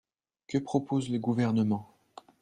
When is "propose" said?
0.57-1.09